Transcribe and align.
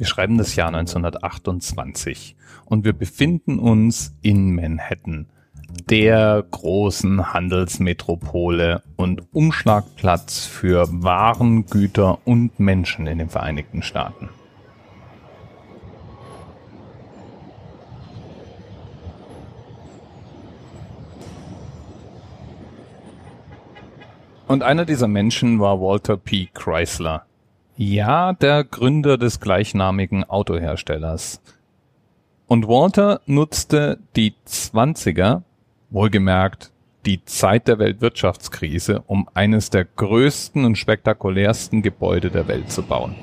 Wir 0.00 0.06
schreiben 0.06 0.38
das 0.38 0.56
Jahr 0.56 0.68
1928 0.68 2.34
und 2.64 2.86
wir 2.86 2.94
befinden 2.94 3.58
uns 3.58 4.16
in 4.22 4.54
Manhattan, 4.54 5.26
der 5.90 6.42
großen 6.50 7.34
Handelsmetropole 7.34 8.82
und 8.96 9.22
Umschlagplatz 9.34 10.46
für 10.46 10.88
Waren, 10.90 11.66
Güter 11.66 12.26
und 12.26 12.58
Menschen 12.58 13.06
in 13.06 13.18
den 13.18 13.28
Vereinigten 13.28 13.82
Staaten. 13.82 14.30
Und 24.48 24.62
einer 24.62 24.86
dieser 24.86 25.08
Menschen 25.08 25.60
war 25.60 25.78
Walter 25.78 26.16
P. 26.16 26.48
Chrysler. 26.54 27.26
Ja, 27.82 28.34
der 28.34 28.62
Gründer 28.64 29.16
des 29.16 29.40
gleichnamigen 29.40 30.22
Autoherstellers. 30.24 31.40
Und 32.46 32.68
Walter 32.68 33.22
nutzte 33.24 33.98
die 34.16 34.34
Zwanziger, 34.44 35.44
wohlgemerkt 35.88 36.72
die 37.06 37.24
Zeit 37.24 37.68
der 37.68 37.78
Weltwirtschaftskrise, 37.78 39.02
um 39.06 39.30
eines 39.32 39.70
der 39.70 39.86
größten 39.86 40.66
und 40.66 40.76
spektakulärsten 40.76 41.80
Gebäude 41.80 42.30
der 42.30 42.48
Welt 42.48 42.70
zu 42.70 42.82
bauen. 42.82 43.14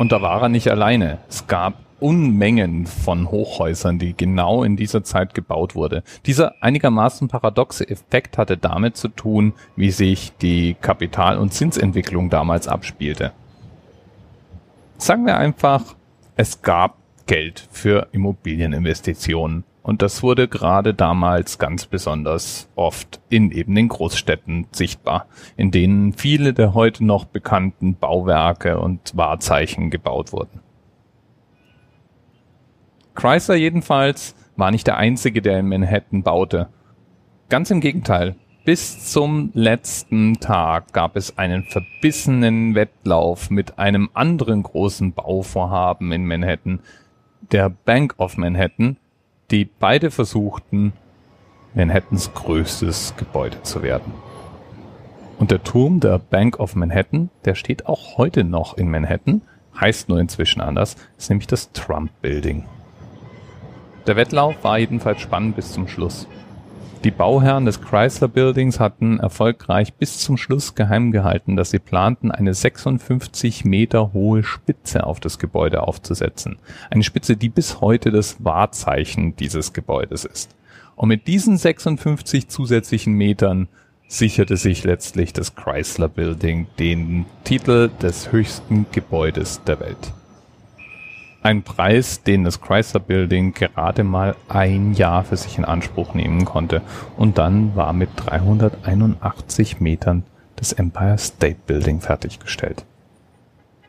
Und 0.00 0.12
da 0.12 0.22
war 0.22 0.40
er 0.40 0.48
nicht 0.48 0.70
alleine. 0.70 1.18
Es 1.28 1.46
gab 1.46 1.74
Unmengen 2.00 2.86
von 2.86 3.30
Hochhäusern, 3.30 3.98
die 3.98 4.16
genau 4.16 4.64
in 4.64 4.74
dieser 4.74 5.04
Zeit 5.04 5.34
gebaut 5.34 5.74
wurde. 5.74 6.02
Dieser 6.24 6.54
einigermaßen 6.62 7.28
paradoxe 7.28 7.86
Effekt 7.86 8.38
hatte 8.38 8.56
damit 8.56 8.96
zu 8.96 9.08
tun, 9.08 9.52
wie 9.76 9.90
sich 9.90 10.32
die 10.40 10.74
Kapital- 10.80 11.36
und 11.36 11.52
Zinsentwicklung 11.52 12.30
damals 12.30 12.66
abspielte. 12.66 13.32
Sagen 14.96 15.26
wir 15.26 15.36
einfach, 15.36 15.96
es 16.34 16.62
gab 16.62 16.96
Geld 17.26 17.68
für 17.70 18.08
Immobilieninvestitionen. 18.12 19.64
Und 19.82 20.02
das 20.02 20.22
wurde 20.22 20.46
gerade 20.46 20.92
damals 20.92 21.58
ganz 21.58 21.86
besonders 21.86 22.68
oft 22.74 23.20
in 23.30 23.50
eben 23.50 23.74
den 23.74 23.88
Großstädten 23.88 24.66
sichtbar, 24.72 25.26
in 25.56 25.70
denen 25.70 26.12
viele 26.12 26.52
der 26.52 26.74
heute 26.74 27.04
noch 27.04 27.24
bekannten 27.24 27.94
Bauwerke 27.94 28.78
und 28.78 29.16
Wahrzeichen 29.16 29.90
gebaut 29.90 30.32
wurden. 30.32 30.60
Chrysler 33.14 33.56
jedenfalls 33.56 34.34
war 34.56 34.70
nicht 34.70 34.86
der 34.86 34.98
einzige, 34.98 35.42
der 35.42 35.58
in 35.58 35.68
Manhattan 35.68 36.22
baute. 36.22 36.68
Ganz 37.48 37.70
im 37.70 37.80
Gegenteil. 37.80 38.36
Bis 38.64 39.10
zum 39.10 39.50
letzten 39.54 40.38
Tag 40.38 40.92
gab 40.92 41.16
es 41.16 41.38
einen 41.38 41.64
verbissenen 41.64 42.74
Wettlauf 42.74 43.50
mit 43.50 43.78
einem 43.78 44.10
anderen 44.12 44.62
großen 44.62 45.12
Bauvorhaben 45.14 46.12
in 46.12 46.26
Manhattan, 46.26 46.80
der 47.50 47.70
Bank 47.70 48.14
of 48.18 48.36
Manhattan, 48.36 48.98
die 49.50 49.64
beide 49.64 50.10
versuchten, 50.10 50.92
Manhattans 51.74 52.32
größtes 52.34 53.14
Gebäude 53.16 53.62
zu 53.62 53.82
werden. 53.82 54.12
Und 55.38 55.50
der 55.50 55.62
Turm 55.62 56.00
der 56.00 56.18
Bank 56.18 56.60
of 56.60 56.76
Manhattan, 56.76 57.30
der 57.44 57.54
steht 57.54 57.86
auch 57.86 58.18
heute 58.18 58.44
noch 58.44 58.76
in 58.76 58.90
Manhattan, 58.90 59.42
heißt 59.80 60.08
nur 60.08 60.18
inzwischen 60.18 60.60
anders, 60.60 60.96
ist 61.16 61.30
nämlich 61.30 61.46
das 61.46 61.72
Trump 61.72 62.10
Building. 62.20 62.64
Der 64.06 64.16
Wettlauf 64.16 64.62
war 64.62 64.78
jedenfalls 64.78 65.20
spannend 65.20 65.56
bis 65.56 65.72
zum 65.72 65.88
Schluss. 65.88 66.26
Die 67.02 67.10
Bauherren 67.10 67.64
des 67.64 67.80
Chrysler 67.80 68.28
Buildings 68.28 68.78
hatten 68.78 69.20
erfolgreich 69.20 69.94
bis 69.94 70.18
zum 70.18 70.36
Schluss 70.36 70.74
geheim 70.74 71.12
gehalten, 71.12 71.56
dass 71.56 71.70
sie 71.70 71.78
planten, 71.78 72.30
eine 72.30 72.52
56 72.52 73.64
Meter 73.64 74.12
hohe 74.12 74.42
Spitze 74.42 75.06
auf 75.06 75.18
das 75.18 75.38
Gebäude 75.38 75.82
aufzusetzen. 75.82 76.58
Eine 76.90 77.02
Spitze, 77.02 77.38
die 77.38 77.48
bis 77.48 77.80
heute 77.80 78.10
das 78.10 78.44
Wahrzeichen 78.44 79.34
dieses 79.34 79.72
Gebäudes 79.72 80.26
ist. 80.26 80.54
Und 80.94 81.08
mit 81.08 81.26
diesen 81.26 81.56
56 81.56 82.48
zusätzlichen 82.48 83.14
Metern 83.14 83.68
sicherte 84.06 84.58
sich 84.58 84.84
letztlich 84.84 85.32
das 85.32 85.54
Chrysler 85.54 86.08
Building 86.08 86.66
den 86.78 87.24
Titel 87.44 87.88
des 88.02 88.30
höchsten 88.30 88.84
Gebäudes 88.92 89.62
der 89.64 89.80
Welt. 89.80 90.12
Ein 91.42 91.62
Preis, 91.62 92.22
den 92.22 92.44
das 92.44 92.60
Chrysler 92.60 93.00
Building 93.00 93.54
gerade 93.54 94.04
mal 94.04 94.36
ein 94.48 94.92
Jahr 94.92 95.24
für 95.24 95.38
sich 95.38 95.56
in 95.56 95.64
Anspruch 95.64 96.12
nehmen 96.12 96.44
konnte. 96.44 96.82
Und 97.16 97.38
dann 97.38 97.74
war 97.74 97.94
mit 97.94 98.10
381 98.16 99.80
Metern 99.80 100.24
das 100.56 100.74
Empire 100.74 101.16
State 101.16 101.60
Building 101.66 102.00
fertiggestellt. 102.00 102.84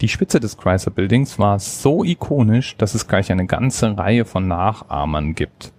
Die 0.00 0.08
Spitze 0.08 0.38
des 0.38 0.56
Chrysler 0.56 0.92
Buildings 0.92 1.40
war 1.40 1.58
so 1.58 2.04
ikonisch, 2.04 2.76
dass 2.76 2.94
es 2.94 3.08
gleich 3.08 3.32
eine 3.32 3.46
ganze 3.46 3.98
Reihe 3.98 4.24
von 4.24 4.46
Nachahmern 4.46 5.34
gibt. 5.34 5.72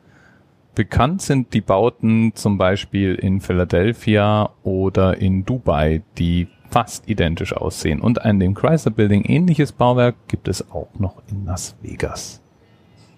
Bekannt 0.76 1.22
sind 1.22 1.54
die 1.54 1.62
Bauten 1.62 2.34
zum 2.36 2.58
Beispiel 2.58 3.16
in 3.16 3.40
Philadelphia 3.40 4.50
oder 4.64 5.18
in 5.18 5.46
Dubai, 5.46 6.02
die 6.18 6.48
fast 6.74 7.08
identisch 7.08 7.56
aussehen. 7.56 8.02
Und 8.02 8.24
ein 8.24 8.40
dem 8.40 8.56
Chrysler 8.56 8.92
Building 8.92 9.24
ähnliches 9.26 9.72
Bauwerk 9.72 10.16
gibt 10.28 10.48
es 10.48 10.72
auch 10.72 10.90
noch 10.98 11.22
in 11.30 11.46
Las 11.46 11.76
Vegas. 11.84 12.42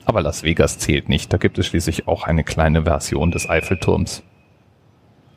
Aber 0.04 0.22
Las 0.22 0.44
Vegas 0.44 0.78
zählt 0.78 1.08
nicht, 1.08 1.32
da 1.32 1.38
gibt 1.38 1.58
es 1.58 1.66
schließlich 1.66 2.06
auch 2.06 2.26
eine 2.26 2.44
kleine 2.44 2.84
Version 2.84 3.32
des 3.32 3.50
Eiffelturms. 3.50 4.24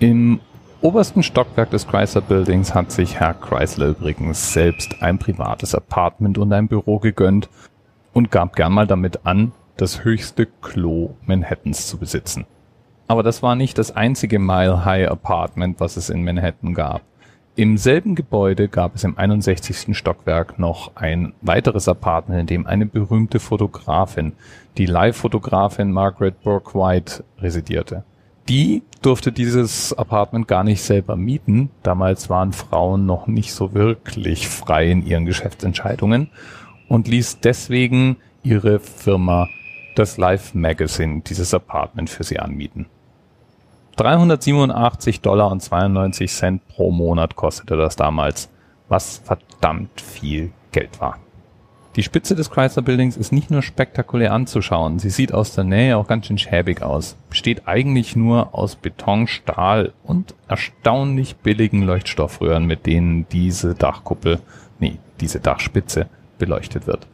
Im 0.01 0.41
obersten 0.81 1.23
Stockwerk 1.23 1.71
des 1.71 1.87
Chrysler 1.87 2.21
Buildings 2.21 2.75
hat 2.75 2.91
sich 2.91 3.21
Herr 3.21 3.35
Chrysler 3.35 3.87
übrigens 3.87 4.53
selbst 4.53 5.01
ein 5.01 5.21
privates 5.21 5.77
Apartment 5.77 6.39
und 6.39 6.53
ein 6.53 6.67
Büro 6.67 6.99
gegönnt 6.99 7.49
und 8.13 8.33
gab 8.33 8.57
gern 8.57 8.73
mal 8.73 8.89
damit 8.89 9.27
an, 9.27 9.53
das 9.77 10.03
höchste 10.03 10.47
Klo 10.47 11.15
Manhattans 11.25 11.87
zu 11.87 11.99
besitzen. 11.99 12.47
Aber 13.07 13.23
das 13.23 13.45
war 13.45 13.55
nicht 13.55 13.79
das 13.79 13.95
einzige 13.95 14.41
Mile 14.41 14.85
High 14.85 15.09
Apartment, 15.09 15.79
was 15.79 15.97
es 15.97 16.11
in 16.11 16.25
Manhattan 16.25 16.75
gab. 16.75 17.03
Im 17.59 17.77
selben 17.77 18.15
Gebäude 18.15 18.69
gab 18.69 18.95
es 18.95 19.03
im 19.03 19.19
61. 19.19 19.97
Stockwerk 19.97 20.61
noch 20.61 20.95
ein 20.95 21.33
weiteres 21.41 21.89
Apartment, 21.89 22.43
in 22.43 22.47
dem 22.47 22.67
eine 22.69 22.87
berühmte 22.87 23.41
Fotografin, 23.41 24.35
die 24.77 24.87
Live-Fotografin 24.87 25.91
Margaret 25.91 26.41
Bourke-White, 26.45 27.25
residierte. 27.41 28.05
Die 28.49 28.85
durfte 29.03 29.33
dieses 29.33 29.93
Apartment 29.93 30.47
gar 30.47 30.63
nicht 30.63 30.83
selber 30.83 31.17
mieten. 31.17 31.71
Damals 31.83 32.31
waren 32.31 32.53
Frauen 32.53 33.07
noch 33.07 33.27
nicht 33.27 33.53
so 33.53 33.75
wirklich 33.75 34.47
frei 34.47 34.93
in 34.93 35.05
ihren 35.05 35.25
Geschäftsentscheidungen 35.25 36.31
und 36.87 37.09
ließ 37.09 37.41
deswegen 37.41 38.19
ihre 38.45 38.79
Firma, 38.79 39.49
das 39.97 40.17
Live 40.17 40.55
Magazine, 40.55 41.23
dieses 41.23 41.53
Apartment 41.53 42.09
für 42.09 42.23
sie 42.23 42.39
anmieten. 42.39 42.87
387 43.99 45.23
Dollar 45.23 45.51
und 45.51 45.61
92 45.61 46.31
Cent 46.31 46.69
pro 46.69 46.93
Monat 46.93 47.35
kostete 47.35 47.77
das 47.77 47.97
damals, 47.97 48.49
was 48.89 49.19
verdammt 49.25 50.01
viel 50.01 50.53
Geld 50.71 51.01
war. 51.01 51.19
Die 51.97 52.05
Spitze 52.05 52.37
des 52.37 52.49
Chrysler 52.49 52.83
Buildings 52.83 53.17
ist 53.17 53.33
nicht 53.33 53.51
nur 53.51 53.61
spektakulär 53.61 54.33
anzuschauen, 54.33 55.01
sie 55.01 55.11
sieht 55.11 55.35
aus 55.35 55.57
der 55.57 55.65
Nähe 55.65 55.97
auch 55.97 56.07
ganz 56.07 56.27
schön 56.27 56.39
schäbig 56.39 56.81
aus. 56.81 57.17
Besteht 57.29 57.67
eigentlich 57.67 58.15
nur 58.15 58.55
aus 58.55 58.77
Beton, 58.77 59.27
Stahl 59.27 59.93
und 60.05 60.37
erstaunlich 60.47 61.35
billigen 61.39 61.83
Leuchtstoffröhren, 61.83 62.67
mit 62.67 62.87
denen 62.87 63.27
diese 63.31 63.75
Dachkuppel, 63.75 64.39
nee, 64.79 64.99
diese 65.21 65.41
Dachspitze 65.41 66.07
beleuchtet 66.39 66.87
wird. 66.87 67.09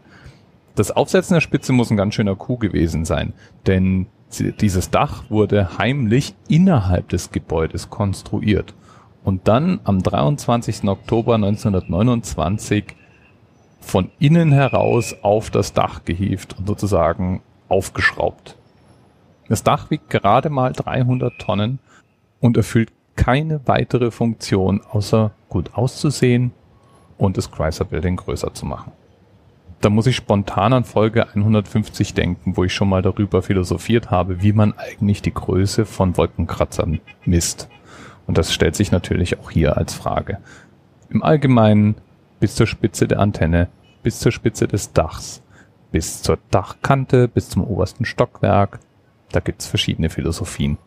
Das 0.75 0.91
Aufsetzen 0.91 1.33
der 1.33 1.41
Spitze 1.41 1.73
muss 1.73 1.91
ein 1.91 1.97
ganz 1.97 2.15
schöner 2.15 2.37
Coup 2.37 2.61
gewesen 2.61 3.07
sein, 3.07 3.33
denn 3.67 4.07
dieses 4.39 4.91
Dach 4.91 5.25
wurde 5.29 5.79
heimlich 5.79 6.35
innerhalb 6.49 7.09
des 7.09 7.31
Gebäudes 7.31 7.91
konstruiert 7.91 8.75
und 9.23 9.49
dann 9.49 9.81
am 9.85 10.03
23. 10.03 10.85
Oktober 10.85 11.35
1929 11.35 12.85
von 13.81 14.11
innen 14.19 14.53
heraus 14.53 15.17
auf 15.23 15.51
das 15.51 15.73
Dach 15.73 16.05
gehievt 16.05 16.59
und 16.59 16.67
sozusagen 16.67 17.43
aufgeschraubt. 17.69 18.57
Das 19.49 19.63
Dach 19.63 19.91
wiegt 19.91 20.11
gerade 20.11 20.51
mal 20.51 20.73
300 20.73 21.39
Tonnen 21.39 21.79
und 22.41 22.57
erfüllt 22.57 22.93
keine 23.17 23.61
weitere 23.67 24.11
Funktion, 24.11 24.81
außer 24.91 25.33
gut 25.49 25.75
auszusehen 25.75 26.53
und 27.19 27.37
das 27.37 27.51
Chrysler 27.51 27.87
Building 27.87 28.17
größer 28.17 28.55
zu 28.55 28.67
machen 28.67 28.93
da 29.85 29.91
muss 29.91 30.07
ich 30.07 30.17
spontan 30.17 30.73
an 30.73 30.85
Folge 30.85 31.29
150 31.29 32.15
denken, 32.15 32.57
wo 32.57 32.65
ich 32.65 32.73
schon 32.73 32.89
mal 32.89 33.03
darüber 33.03 33.43
philosophiert 33.43 34.11
habe, 34.11 34.43
wie 34.43 34.53
man 34.53 34.73
eigentlich 34.79 35.21
die 35.21 35.35
Größe 35.35 35.85
von 35.85 36.17
Wolkenkratzern 36.17 37.01
misst. 37.27 37.69
Und 38.27 38.39
das 38.39 38.55
stellt 38.55 38.77
sich 38.77 38.93
natürlich 38.93 39.39
auch 39.39 39.51
hier 39.51 39.77
als 39.77 39.93
Frage. 39.93 40.39
Im 41.11 41.23
Allgemeinen 41.23 41.97
bis 42.41 42.55
zur 42.55 42.67
Spitze 42.67 43.07
der 43.07 43.21
Antenne, 43.21 43.69
bis 44.03 44.21
zur 44.21 44.33
Spitze 44.33 44.67
des 44.67 44.93
Dachs, 44.95 45.43
bis 45.93 46.23
zur 46.23 46.39
Dachkante, 46.51 47.29
bis 47.29 47.51
zum 47.51 47.63
obersten 47.63 48.07
Stockwerk. 48.07 48.81
Da 49.33 49.41
gibt's 49.41 49.67
verschiedene 49.67 50.09
Philosophien. 50.09 50.79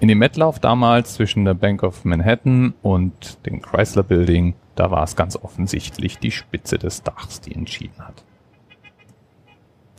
In 0.00 0.08
dem 0.08 0.20
Wettlauf 0.20 0.58
damals 0.58 1.14
zwischen 1.14 1.44
der 1.44 1.54
Bank 1.54 1.82
of 1.82 2.04
Manhattan 2.04 2.74
und 2.82 3.44
dem 3.46 3.60
Chrysler 3.60 4.02
Building 4.02 4.54
Da 4.74 4.90
war 4.90 5.04
es 5.04 5.16
ganz 5.16 5.36
offensichtlich 5.36 6.18
die 6.18 6.30
Spitze 6.30 6.78
des 6.78 7.02
Dachs, 7.02 7.40
die 7.40 7.54
entschieden 7.54 7.98
hat. 7.98 8.24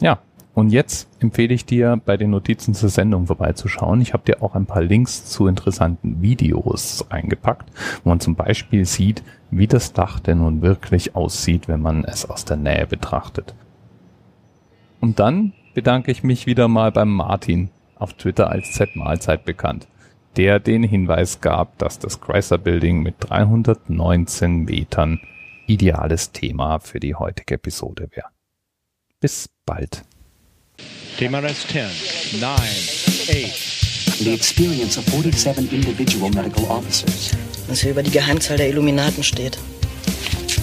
Ja, 0.02 0.20
und 0.54 0.70
jetzt 0.70 1.10
empfehle 1.20 1.54
ich 1.54 1.66
dir, 1.66 2.02
bei 2.04 2.16
den 2.16 2.30
Notizen 2.30 2.74
zur 2.74 2.88
Sendung 2.88 3.28
vorbeizuschauen. 3.28 4.00
Ich 4.00 4.14
habe 4.14 4.24
dir 4.24 4.42
auch 4.42 4.56
ein 4.56 4.66
paar 4.66 4.82
Links 4.82 5.26
zu 5.26 5.48
interessanten 5.48 6.22
Videos 6.22 7.06
eingepackt, 7.10 7.70
wo 8.04 8.10
man 8.10 8.22
zum 8.22 8.36
Beispiel 8.36 8.86
sieht, 8.86 9.22
wie 9.52 9.68
das 9.68 9.92
Dach 9.92 10.20
denn 10.22 10.38
nun 10.38 10.62
wirklich 10.62 11.16
aussieht, 11.16 11.68
wenn 11.68 11.82
man 11.82 12.06
es 12.06 12.30
aus 12.30 12.46
der 12.46 12.58
Nähe 12.58 12.88
betrachtet. 12.88 13.54
Und 15.02 15.20
dann 15.20 15.52
bedanke 15.74 16.12
ich 16.12 16.24
mich 16.24 16.46
wieder 16.46 16.70
mal 16.70 16.92
beim 16.92 17.12
Martin, 17.12 17.70
auf 17.98 18.14
Twitter 18.14 18.50
als 18.50 18.72
Z-Mahlzeit 18.74 19.44
bekannt, 19.44 19.88
der 20.38 20.60
den 20.60 20.84
Hinweis 20.84 21.42
gab, 21.42 21.78
dass 21.78 22.00
das 22.00 22.22
Chrysler 22.22 22.58
Building 22.58 23.02
mit 23.02 23.16
319 23.20 24.66
Metern 24.66 25.20
ideales 25.68 26.32
Thema 26.32 26.80
für 26.80 27.00
die 27.00 27.16
heutige 27.16 27.56
Episode 27.56 28.10
wäre. 28.12 28.28
Bis 29.20 29.50
bald. 29.66 30.04
TMRS 31.18 31.68
10, 31.68 32.42
9, 32.42 32.54
8. 32.54 33.76
The 34.20 34.34
experience 34.34 34.98
of 34.98 35.06
47 35.06 35.72
individual 35.72 36.30
medical 36.32 36.64
officers. 36.66 37.32
Was 37.68 37.82
hier 37.82 37.92
über 37.92 38.04
die 38.04 38.12
Geheimzahl 38.12 38.58
der 38.58 38.70
Illuminaten 38.70 39.24
steht. 39.24 39.58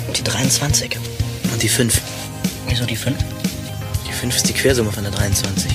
Und 0.07 0.19
die 0.19 0.23
23. 0.23 0.97
Und 1.53 1.63
die 1.63 1.69
5. 1.69 2.01
Wieso 2.69 2.87
die 2.87 2.97
5? 2.97 3.17
Die 4.07 4.13
5 4.13 4.37
ist 4.37 4.49
die 4.49 4.53
Quersumme 4.53 4.93
von 4.93 5.03
der 5.03 5.13
23. 5.13 5.73